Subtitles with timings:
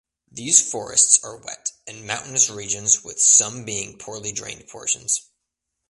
[0.31, 5.29] These forests are wet and mountainous regions with some being poorly drained portions.